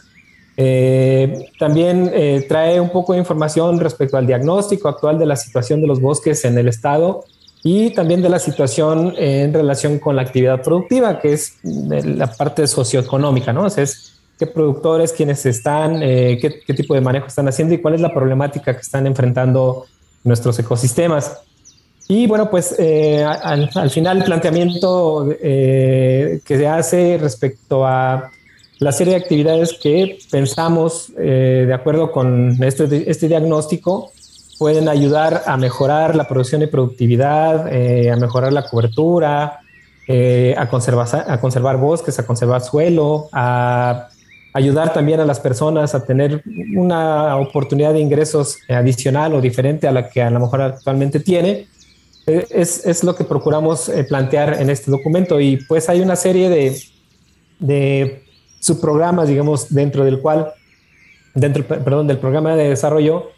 [0.56, 5.80] Eh, también eh, trae un poco de información respecto al diagnóstico actual de la situación
[5.80, 7.24] de los bosques en el estado
[7.64, 12.66] y también de la situación en relación con la actividad productiva, que es la parte
[12.66, 13.62] socioeconómica, ¿no?
[13.62, 17.94] O es qué productores, quiénes están, eh, qué, tipo de manejo están haciendo y cuál
[17.94, 19.86] es la problemática que están enfrentando
[20.24, 21.38] nuestros ecosistemas.
[22.08, 28.30] Y bueno, pues eh, al, final el planteamiento eh, que se hace respecto a
[28.78, 34.10] la serie de actividades que pensamos, de acuerdo con este, este diagnóstico,
[34.58, 39.60] pueden ayudar a mejorar la producción y productividad, a mejorar la cobertura,
[40.56, 44.08] a, conservar, a conservar bosques, a conservar suelo, a
[44.54, 46.42] ayudar también a las personas a tener
[46.76, 51.66] una oportunidad de ingresos adicional o diferente a la que a lo mejor actualmente tiene.
[52.26, 56.16] Eh, es, es lo que procuramos eh, plantear en este documento y pues hay una
[56.16, 56.80] serie de,
[57.58, 58.22] de
[58.60, 60.52] subprogramas, digamos, dentro del cual,
[61.34, 63.30] dentro, perdón, del programa de desarrollo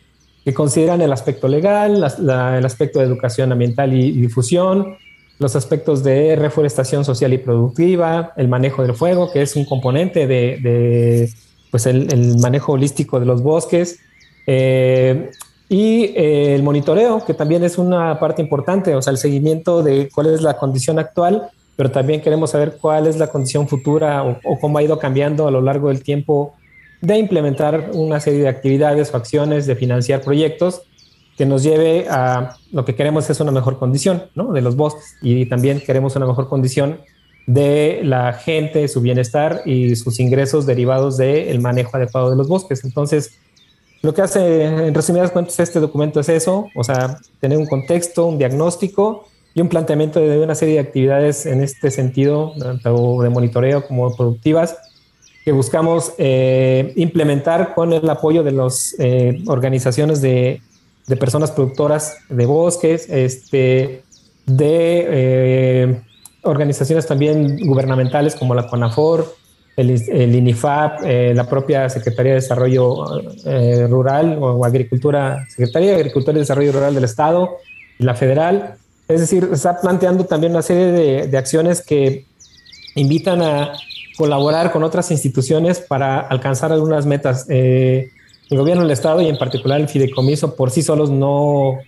[0.45, 4.97] que consideran el aspecto legal, el aspecto de educación ambiental y difusión,
[5.39, 10.27] los aspectos de reforestación social y productiva, el manejo del fuego, que es un componente
[10.27, 11.31] de,
[11.71, 13.99] pues el, manejo holístico de los bosques,
[14.47, 15.31] eh,
[15.69, 20.09] y eh, el monitoreo, que también es una parte importante, o sea, el seguimiento de
[20.15, 24.39] cuál es la condición actual, pero también queremos saber cuál es la condición futura o,
[24.45, 26.55] o cómo ha ido cambiando a lo largo del tiempo
[27.03, 30.83] de implementar una serie de actividades o acciones, de financiar proyectos
[31.37, 34.53] que nos lleve a lo que queremos es una mejor condición ¿no?
[34.53, 37.01] de los bosques y también queremos una mejor condición
[37.47, 42.85] de la gente, su bienestar y sus ingresos derivados del manejo adecuado de los bosques.
[42.85, 43.39] Entonces,
[44.03, 48.27] lo que hace en resumidas cuentas este documento es eso, o sea, tener un contexto,
[48.27, 53.31] un diagnóstico y un planteamiento de una serie de actividades en este sentido, tanto de
[53.31, 54.77] monitoreo como productivas,
[55.45, 60.61] que buscamos eh, implementar con el apoyo de las eh, organizaciones de
[61.07, 64.03] de personas productoras de bosques, este,
[64.47, 66.01] de eh,
[66.43, 69.35] organizaciones también gubernamentales como la CONAFOR,
[69.77, 75.97] el, el INIFAP, eh, la propia Secretaría de Desarrollo eh, Rural o Agricultura, Secretaría de
[75.97, 77.57] Agricultura y Desarrollo Rural del Estado
[77.99, 78.77] la federal.
[79.09, 82.27] Es decir, está planteando también una serie de, acciones que
[82.95, 83.73] invitan a
[84.19, 87.47] colaborar con otras instituciones para alcanzar algunas metas.
[88.51, 91.79] El gobierno del Estado y en particular el fideicomiso por sí solos no,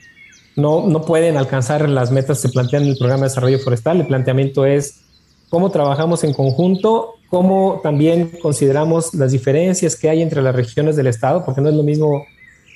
[0.57, 4.01] no, no pueden alcanzar las metas que se plantean en el programa de desarrollo forestal.
[4.01, 5.01] El planteamiento es
[5.49, 11.07] cómo trabajamos en conjunto, cómo también consideramos las diferencias que hay entre las regiones del
[11.07, 12.25] Estado, porque no es lo mismo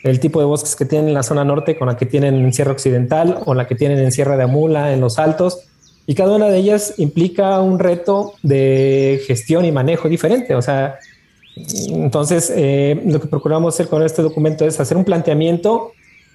[0.05, 2.53] el tipo de bosques que tienen en la zona norte con la que tienen en
[2.53, 5.61] Sierra Occidental o la que tienen en Sierra de Amula, en los Altos,
[6.07, 10.55] y cada una de ellas implica un reto de gestión y manejo diferente.
[10.57, 10.99] O sea,
[11.57, 15.93] entonces, eh, lo que procuramos hacer con este documento es hacer un planteamiento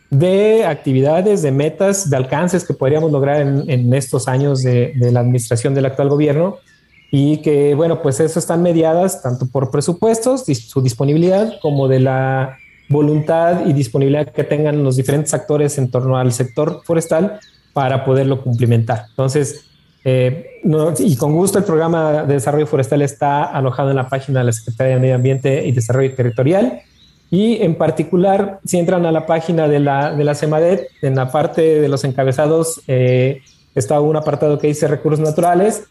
[0.10, 5.74] de actividades, de metas, de alcances que podríamos lograr en, estos años de, la administración
[5.74, 6.58] del actual gobierno
[7.12, 12.58] y que, bueno, pues eso están mediadas tanto por presupuestos, su disponibilidad, como de la
[12.90, 17.40] voluntad y disponibilidad que tengan los diferentes actores en torno al sector forestal
[17.74, 19.06] para poderlo cumplimentar.
[19.10, 19.66] Entonces,
[20.04, 20.62] eh,
[21.00, 24.52] y con gusto el programa de desarrollo forestal está alojado en la página de la
[24.52, 26.82] Secretaría de Medio Ambiente y Desarrollo Territorial.
[27.30, 31.30] Y en particular, si entran a la página de la, de la CEMADET, en la
[31.32, 33.42] parte de los encabezados eh,
[33.76, 35.84] está un apartado que dice recursos naturales.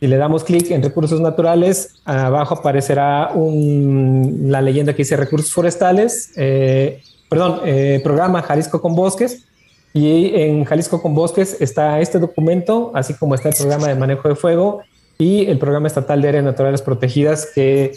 [0.00, 5.52] Si le damos clic en recursos naturales, abajo aparecerá un, la leyenda que dice recursos
[5.52, 9.44] forestales, eh, perdón, eh, programa Jalisco con Bosques.
[9.92, 14.28] Y en Jalisco con Bosques está este documento, así como está el programa de manejo
[14.28, 14.82] de fuego
[15.18, 17.92] y el programa estatal de áreas naturales protegidas que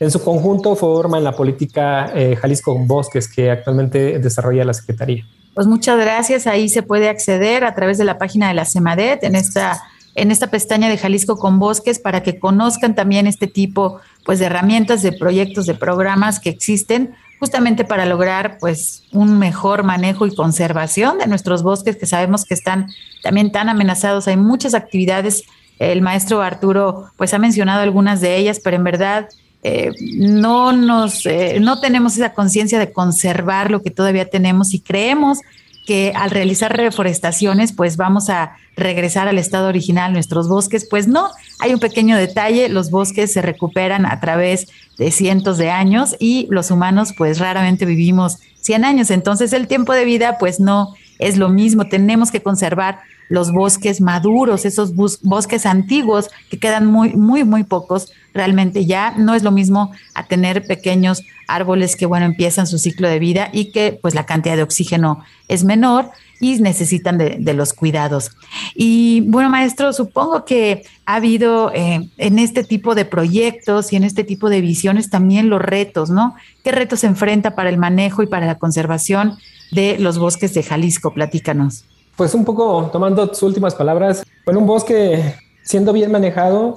[0.00, 5.26] en su conjunto forman la política eh, Jalisco con Bosques que actualmente desarrolla la Secretaría.
[5.54, 6.46] Pues muchas gracias.
[6.46, 9.82] Ahí se puede acceder a través de la página de la CEMADET en esta,
[10.14, 14.46] en esta pestaña de Jalisco con Bosques para que conozcan también este tipo pues, de
[14.46, 20.34] herramientas, de proyectos, de programas que existen justamente para lograr pues un mejor manejo y
[20.36, 22.86] conservación de nuestros bosques que sabemos que están
[23.20, 24.28] también tan amenazados.
[24.28, 25.42] Hay muchas actividades.
[25.80, 29.28] El maestro Arturo pues ha mencionado algunas de ellas, pero en verdad
[29.64, 34.78] eh, no nos eh, no tenemos esa conciencia de conservar lo que todavía tenemos y
[34.78, 35.40] creemos
[35.86, 40.86] que al realizar reforestaciones, pues vamos a regresar al estado original nuestros bosques.
[40.88, 44.68] Pues no, hay un pequeño detalle, los bosques se recuperan a través
[44.98, 49.92] de cientos de años y los humanos pues raramente vivimos 100 años, entonces el tiempo
[49.92, 53.00] de vida pues no es lo mismo, tenemos que conservar
[53.32, 59.34] los bosques maduros, esos bosques antiguos que quedan muy, muy, muy pocos, realmente ya no
[59.34, 63.72] es lo mismo a tener pequeños árboles que, bueno, empiezan su ciclo de vida y
[63.72, 66.10] que pues la cantidad de oxígeno es menor
[66.40, 68.32] y necesitan de, los cuidados.
[68.74, 74.04] Y bueno, maestro, supongo que ha habido eh, en este tipo de proyectos y en
[74.04, 76.34] este tipo de visiones también los retos, ¿no?
[76.62, 79.38] ¿Qué retos se enfrenta para el manejo y para la conservación
[79.70, 81.14] de los bosques de Jalisco?
[81.14, 81.86] Platícanos.
[82.16, 86.74] Pues un poco tomando tus últimas palabras, bueno, un bosque siendo bien manejado,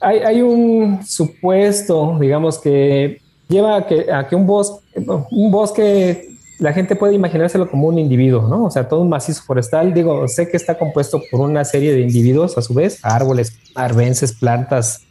[0.00, 4.84] hay, un supuesto, digamos, que lleva a que, a que un, bosque,
[5.30, 6.28] un bosque,
[6.58, 8.64] la gente puede imaginárselo como un individuo, ¿no?
[8.64, 12.00] O sea, todo un macizo forestal, digo, sé que está compuesto por una serie de
[12.00, 15.02] individuos, a su vez, árboles, arbences, plantas,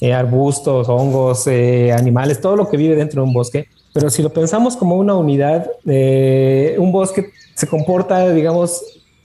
[0.00, 3.68] eh, arbustos, hongos, eh, animales, todo lo que vive dentro de un bosque.
[3.94, 8.82] Pero si lo pensamos como una unidad, eh, un bosque se comporta, digamos,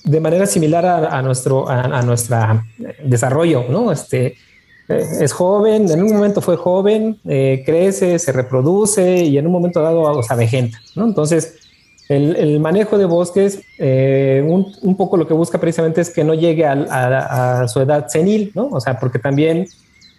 [0.08, 2.66] de manera similar a, nuestro a, nuestra
[3.04, 3.92] desarrollo, ¿no?
[3.92, 4.36] Este
[4.88, 9.52] eh, es joven, en un momento fue joven, eh, crece, se reproduce y en un
[9.52, 11.06] momento dado o sea, vegeta, ¿no?
[11.06, 11.56] Entonces,
[12.08, 16.66] el, manejo de bosques, eh, un, poco lo que busca precisamente es que no llegue
[16.66, 18.70] a, a, su edad senil, ¿no?
[18.72, 19.68] O sea, porque también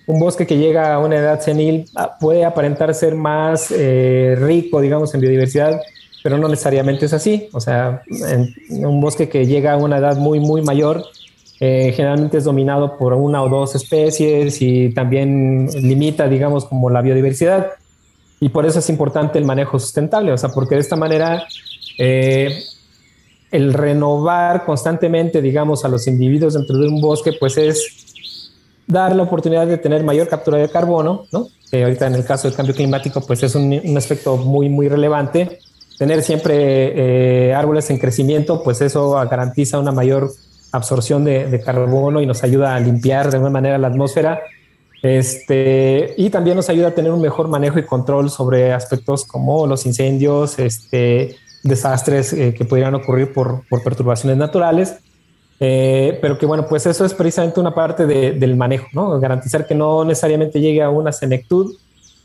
[0.06, 5.14] un bosque que llega a una edad senil ah, puede aparentar ser más rico, digamos,
[5.14, 5.80] en biodiversidad,
[6.28, 7.48] pero no necesariamente es así.
[7.54, 11.02] O sea, en un bosque que llega a una edad muy, muy mayor,
[11.58, 17.00] eh, generalmente es dominado por una o dos especies y también limita, digamos, como la
[17.00, 17.68] biodiversidad.
[18.40, 21.46] Y por eso es importante el manejo sustentable, o sea, porque de esta manera
[21.96, 22.62] eh,
[23.50, 28.52] el renovar constantemente, digamos, a los individuos dentro de un bosque, pues es
[28.86, 31.48] dar la oportunidad de tener mayor captura de carbono, ¿no?
[31.70, 34.88] Que ahorita en el caso del cambio climático, pues es un, un aspecto muy, muy
[34.90, 35.60] relevante
[35.98, 40.30] tener siempre eh, árboles en crecimiento, pues eso garantiza una mayor
[40.70, 44.40] absorción de, carbono y nos ayuda a limpiar de alguna manera la atmósfera.
[45.02, 49.66] Este, y también nos ayuda a tener un mejor manejo y control sobre aspectos como
[49.66, 54.96] los incendios, este, desastres eh, que pudieran ocurrir por, perturbaciones naturales.
[55.60, 59.18] Eh, pero que bueno, pues eso es precisamente una parte del manejo, ¿no?
[59.18, 61.74] Garantizar que no necesariamente llegue a una senectud,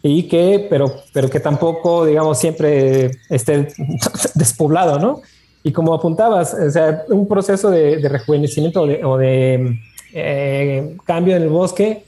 [0.06, 3.70] y que, pero, pero que tampoco, digamos, siempre esté
[4.36, 5.22] despoblado, ¿no?
[5.64, 9.80] Y como apuntabas, o sea, un proceso de, rejuvenecimiento o de,
[10.14, 12.04] eh, cambio en el bosque,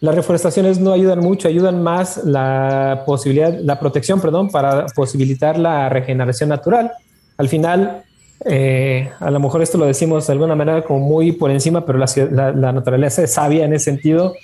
[0.00, 5.88] las reforestaciones no ayudan mucho, ayudan más la posibilidad, la protección, perdón, para posibilitar la
[5.88, 6.90] regeneración natural.
[7.36, 8.02] Al final,
[8.46, 11.98] eh, a lo mejor esto lo decimos de alguna manera como muy por encima, pero
[11.98, 14.34] la, la naturaleza es sabia en ese sentido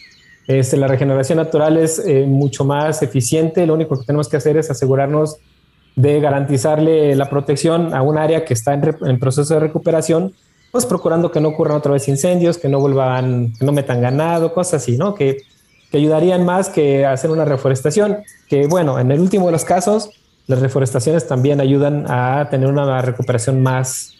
[0.46, 3.66] este, la regeneración natural es eh, mucho más eficiente.
[3.66, 5.38] Lo único que tenemos que hacer es asegurarnos
[5.96, 10.34] de garantizarle la protección a un área que está en, proceso de recuperación,
[10.72, 14.52] pues procurando que no ocurran otra vez incendios, que no vuelvan, que no metan ganado,
[14.52, 15.14] cosas así, ¿no?
[15.14, 15.38] Que,
[15.90, 18.18] que ayudarían más que hacer una reforestación.
[18.48, 20.10] Que bueno, en el último de los casos,
[20.46, 24.14] las reforestaciones también ayudan a tener una recuperación más,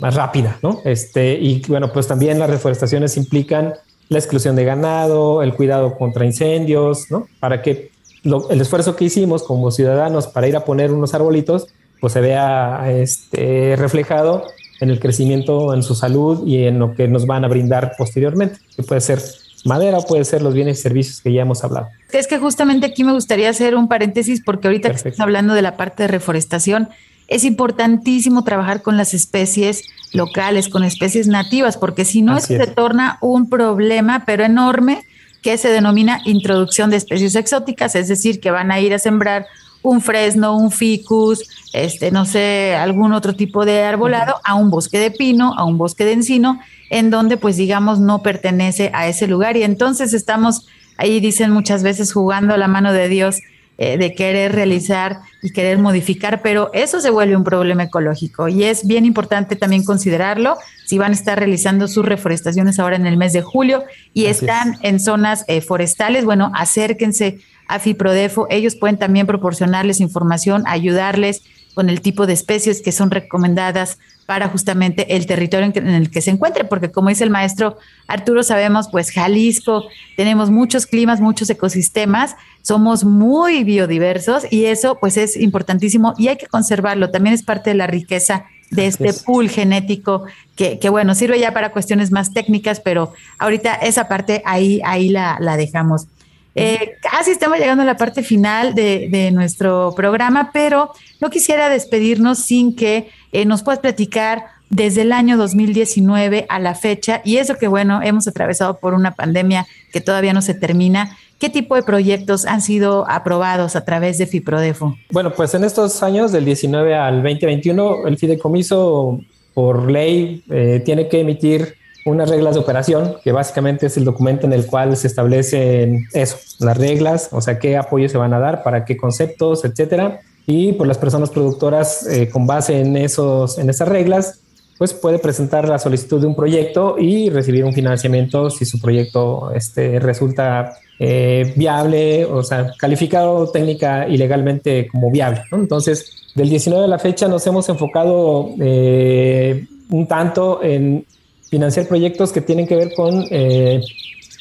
[0.00, 0.80] más rápida, ¿no?
[0.84, 3.74] Este, y bueno, pues también las reforestaciones implican
[4.12, 7.26] la exclusión de ganado, el cuidado contra incendios, ¿no?
[7.40, 7.90] Para que
[8.24, 11.68] el esfuerzo que hicimos como ciudadanos para ir a poner unos arbolitos,
[12.00, 14.44] pues se vea este, reflejado
[14.80, 18.58] en el crecimiento, en su salud y en lo que nos van a brindar posteriormente,
[18.76, 19.20] que puede ser
[19.64, 21.88] madera o puede ser los bienes y servicios que ya hemos hablado.
[22.12, 25.62] Es que justamente aquí me gustaría hacer un paréntesis porque ahorita que estás hablando de
[25.62, 26.88] la parte de reforestación,
[27.34, 33.18] es importantísimo trabajar con las especies locales, con especies nativas, porque si no, se torna
[33.20, 35.04] un problema, pero enorme,
[35.40, 39.46] que se denomina introducción de especies exóticas, es decir, que van a ir a sembrar
[39.82, 44.98] un fresno, un ficus, este, no sé, algún otro tipo de arbolado, a un bosque
[44.98, 46.60] de pino, a un bosque de encino,
[46.90, 49.56] en donde pues digamos no pertenece a ese lugar.
[49.56, 50.66] Y entonces estamos
[50.98, 53.40] ahí, dicen muchas veces, jugando la mano de Dios
[53.84, 58.62] eh, de querer realizar y querer modificar, pero eso se vuelve un problema ecológico y
[58.62, 60.56] es bien importante también considerarlo.
[60.86, 63.82] Si van a estar realizando sus reforestaciones ahora en el mes de julio
[64.14, 70.62] y están en zonas eh, forestales, bueno, acérquense a FIPRODEFO, ellos pueden también proporcionarles información,
[70.68, 71.42] ayudarles
[71.74, 76.20] con el tipo de especies que son recomendadas para justamente el territorio en, el que
[76.20, 79.84] se encuentre, porque como dice el maestro Arturo, sabemos, pues Jalisco,
[80.16, 86.36] tenemos muchos climas, muchos ecosistemas, somos muy biodiversos y eso pues es importantísimo y hay
[86.36, 90.24] que conservarlo, también es parte de la riqueza de este pool genético
[90.56, 95.10] que, que, bueno, sirve ya para cuestiones más técnicas, pero ahorita esa parte ahí, ahí
[95.10, 96.06] la, la dejamos.
[96.54, 102.40] Eh, casi estamos llegando a la parte final de, nuestro programa, pero no quisiera despedirnos
[102.40, 107.56] sin que eh, nos puedas platicar desde el año 2019 a la fecha, y eso
[107.56, 111.16] que bueno, hemos atravesado por una pandemia que todavía no se termina.
[111.38, 114.96] ¿Qué tipo de proyectos han sido aprobados a través de FIPRODEFO?
[115.10, 119.20] Bueno, pues en estos años, del 19 al 2021, el fideicomiso
[119.52, 121.74] por ley eh, tiene que emitir
[122.04, 126.38] unas reglas de operación, que básicamente es el documento en el cual se establecen eso,
[126.60, 130.20] las reglas, o sea, qué apoyo se van a dar, para qué conceptos, etcétera.
[130.46, 134.40] Y por pues, las personas productoras, eh, con base en, esos, en esas reglas,
[134.78, 139.52] pues puede presentar la solicitud de un proyecto y recibir un financiamiento si su proyecto
[139.54, 145.42] este, resulta eh, viable, o sea, calificado técnica y legalmente como viable.
[145.52, 151.06] Entonces, del 19 a la fecha nos hemos enfocado eh, un tanto en
[151.48, 153.24] financiar proyectos que tienen que ver con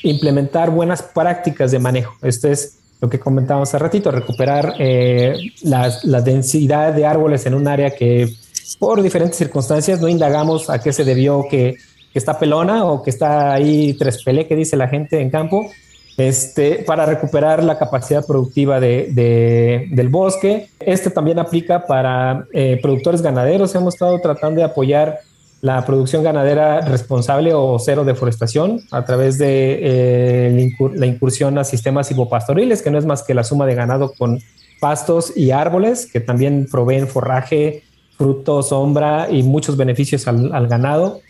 [0.03, 2.15] implementar buenas prácticas de manejo.
[2.21, 5.33] Esto es lo que comentábamos hace ratito, recuperar eh,
[5.63, 8.31] la, densidad de árboles en un área que
[8.77, 11.75] por diferentes circunstancias no indagamos a qué se debió que,
[12.13, 15.71] está pelona o que está ahí tres pelé, que dice la gente en campo,
[16.17, 20.67] este, para recuperar la capacidad productiva de, del bosque.
[20.79, 23.73] Este también aplica para eh, productores ganaderos.
[23.75, 25.21] Hemos estado tratando de apoyar
[25.61, 32.09] la producción ganadera responsable o cero deforestación a través de eh, la incursión a sistemas
[32.09, 34.39] hipopastoriles, que no es más que la suma de ganado con
[34.79, 37.83] pastos y árboles, que también proveen forraje,
[38.17, 41.21] fruto, sombra y muchos beneficios al, ganado.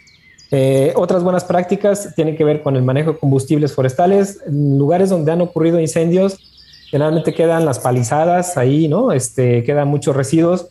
[0.50, 4.40] Eh, otras buenas prácticas tienen que ver con el manejo de combustibles forestales.
[4.48, 6.38] En lugares donde han ocurrido incendios,
[6.90, 9.12] generalmente quedan las palizadas ahí, ¿no?
[9.12, 10.70] Este, quedan muchos residuos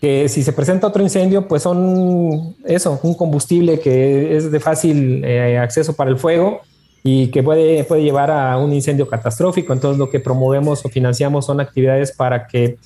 [0.00, 5.22] que si se presenta otro incendio, pues son eso, un combustible que es de fácil
[5.24, 6.60] eh, acceso para el fuego
[7.02, 9.72] y que puede, puede llevar a un incendio catastrófico.
[9.72, 12.78] Entonces lo que promovemos o financiamos son actividades para que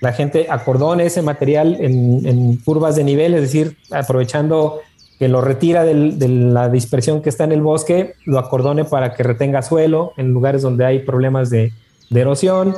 [0.00, 4.80] la gente acordone ese material en, curvas de nivel, es decir, aprovechando
[5.18, 9.22] que lo retira de la dispersión que está en el bosque, lo acordone para que
[9.22, 11.72] retenga suelo en lugares donde hay problemas de,
[12.10, 12.74] erosión.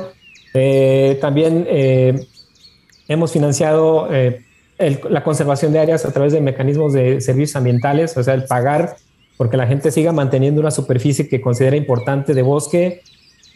[0.53, 2.27] Eh, también eh,
[3.07, 4.41] Hemos financiado eh,
[5.09, 8.95] la conservación de áreas a través de mecanismos de servicios ambientales, o sea, el pagar
[9.37, 13.01] porque la gente siga manteniendo una superficie que considera importante de bosque.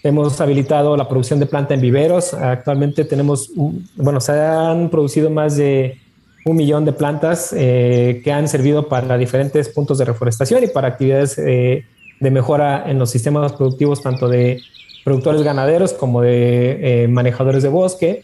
[0.04, 2.34] Hemos habilitado la producción de planta en viveros.
[2.34, 3.52] Actualmente tenemos,
[3.96, 5.98] bueno, se han producido más de
[6.46, 10.88] un millón de plantas eh, que han servido para diferentes puntos de reforestación y para
[10.88, 11.86] actividades eh,
[12.20, 14.62] de mejora en los sistemas productivos, tanto de
[15.04, 18.24] productores ganaderos como de manejadores de bosque.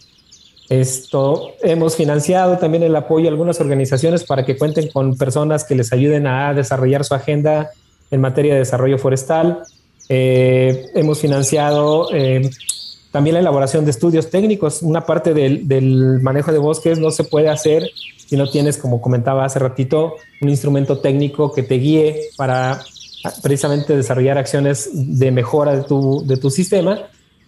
[0.69, 5.75] Esto hemos financiado también el apoyo a algunas organizaciones para que cuenten con personas que
[5.75, 7.69] les ayuden a desarrollar su agenda
[8.09, 9.61] en materia de desarrollo forestal.
[10.09, 12.49] Eh, hemos financiado eh,
[13.11, 14.81] también la elaboración de estudios técnicos.
[14.81, 17.89] Una parte del, del, manejo de bosques no se puede hacer
[18.25, 22.81] si no tienes, como comentaba hace ratito, un instrumento técnico que te guíe para
[23.43, 27.07] precisamente desarrollar acciones de mejora de tu, de tu sistema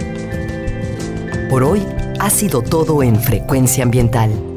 [1.51, 1.85] Por hoy
[2.19, 4.56] ha sido todo en Frecuencia Ambiental.